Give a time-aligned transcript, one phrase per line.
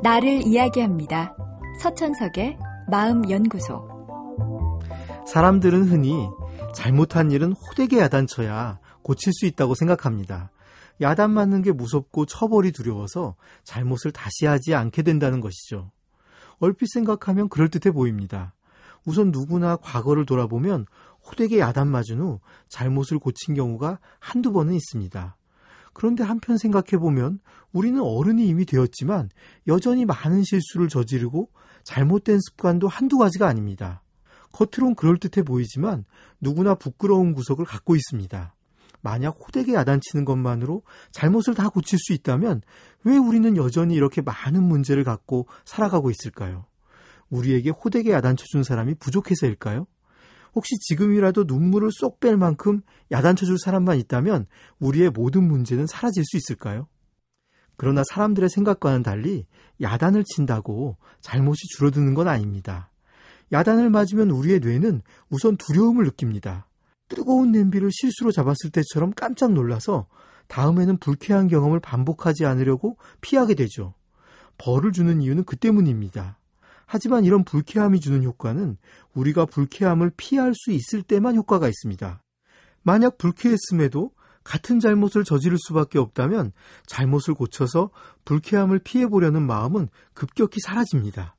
[0.00, 1.36] 나를 이야기합니다.
[1.82, 2.56] 서천석의
[2.88, 3.88] 마음연구소.
[5.26, 6.28] 사람들은 흔히
[6.72, 10.52] 잘못한 일은 호되게 야단쳐야 고칠 수 있다고 생각합니다.
[11.00, 13.34] 야단 맞는 게 무섭고 처벌이 두려워서
[13.64, 15.90] 잘못을 다시 하지 않게 된다는 것이죠.
[16.60, 18.54] 얼핏 생각하면 그럴듯해 보입니다.
[19.04, 20.86] 우선 누구나 과거를 돌아보면
[21.26, 22.38] 호되게 야단 맞은 후
[22.68, 25.37] 잘못을 고친 경우가 한두 번은 있습니다.
[25.98, 27.40] 그런데 한편 생각해 보면
[27.72, 29.30] 우리는 어른이 이미 되었지만
[29.66, 31.50] 여전히 많은 실수를 저지르고
[31.82, 34.04] 잘못된 습관도 한두 가지가 아닙니다.
[34.52, 36.04] 겉으론 그럴듯해 보이지만
[36.40, 38.54] 누구나 부끄러운 구석을 갖고 있습니다.
[39.00, 42.62] 만약 호되게 야단치는 것만으로 잘못을 다 고칠 수 있다면
[43.02, 46.66] 왜 우리는 여전히 이렇게 많은 문제를 갖고 살아가고 있을까요?
[47.28, 49.88] 우리에게 호되게 야단쳐준 사람이 부족해서일까요?
[50.54, 52.80] 혹시 지금이라도 눈물을 쏙 뺄 만큼
[53.10, 54.46] 야단쳐줄 사람만 있다면
[54.78, 56.88] 우리의 모든 문제는 사라질 수 있을까요?
[57.76, 59.46] 그러나 사람들의 생각과는 달리
[59.80, 62.90] 야단을 친다고 잘못이 줄어드는 건 아닙니다.
[63.52, 66.68] 야단을 맞으면 우리의 뇌는 우선 두려움을 느낍니다.
[67.08, 70.06] 뜨거운 냄비를 실수로 잡았을 때처럼 깜짝 놀라서
[70.48, 73.94] 다음에는 불쾌한 경험을 반복하지 않으려고 피하게 되죠.
[74.58, 76.37] 벌을 주는 이유는 그 때문입니다.
[76.90, 78.78] 하지만 이런 불쾌함이 주는 효과는
[79.12, 82.22] 우리가 불쾌함을 피할 수 있을 때만 효과가 있습니다.
[82.82, 84.10] 만약 불쾌했음에도
[84.42, 86.52] 같은 잘못을 저지를 수밖에 없다면
[86.86, 87.90] 잘못을 고쳐서
[88.24, 91.36] 불쾌함을 피해보려는 마음은 급격히 사라집니다.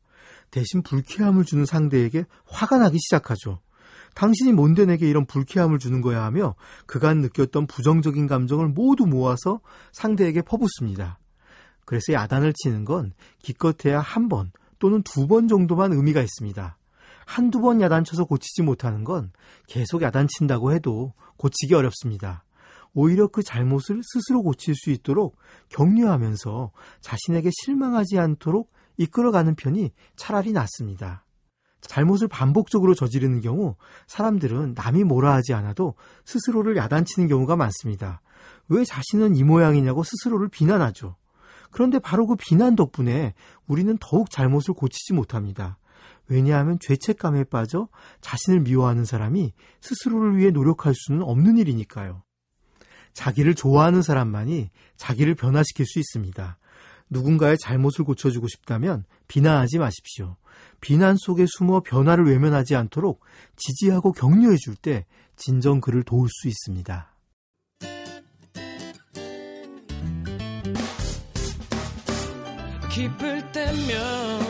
[0.52, 3.60] 대신 불쾌함을 주는 상대에게 화가 나기 시작하죠.
[4.14, 6.54] 당신이 뭔데 내게 이런 불쾌함을 주는 거야 하며
[6.86, 9.62] 그간 느꼈던 부정적인 감정을 모두 모아서
[9.94, 11.18] 상대에게 퍼붓습니다.
[11.86, 16.78] 그래서 야단을 치는 건 기껏해야 한 번 또는 두 번 정도만 의미가 있습니다.
[17.26, 19.32] 한두 번 야단쳐서 고치지 못하는 건
[19.68, 22.44] 계속 야단친다고 해도 고치기 어렵습니다.
[22.94, 25.38] 오히려 그 잘못을 스스로 고칠 수 있도록
[25.70, 26.72] 격려하면서
[27.02, 31.24] 자신에게 실망하지 않도록 이끌어가는 편이 차라리 낫습니다.
[31.82, 33.76] 잘못을 반복적으로 저지르는 경우
[34.08, 35.94] 사람들은 남이 뭐라 하지 않아도
[36.26, 38.22] 스스로를 야단치는 경우가 많습니다.
[38.68, 41.16] 왜 자신은 이 모양이냐고 스스로를 비난하죠.
[41.72, 43.34] 그런데 바로 그 비난 덕분에
[43.68, 45.78] 우리는 더욱 잘못을 고치지 못합니다.
[46.28, 47.88] 왜냐하면 죄책감에 빠져
[48.22, 52.24] 자신을 미워하는 사람이 스스로를 위해 노력할 수는 없는 일이니까요.
[53.14, 56.58] 자기를 좋아하는 사람만이 자기를 변화시킬 수 있습니다.
[57.10, 60.38] 누군가의 잘못을 고쳐주고 싶다면 비난하지 마십시오.
[60.80, 63.22] 비난 속에 숨어 변화를 외면하지 않도록
[63.56, 67.12] 지지하고 격려해 줄 때 진정 그를 도울 수 있습니다.
[73.00, 74.42] 기쁠 때면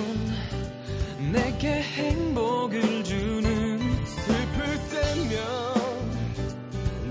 [1.32, 5.38] 내게 행복을 주는 슬플 때면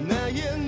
[0.08, 0.67] 나의